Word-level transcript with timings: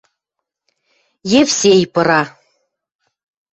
Евсей 1.41 1.83
пыра. 1.93 2.23